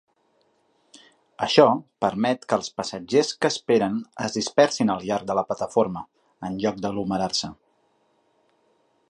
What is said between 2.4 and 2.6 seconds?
que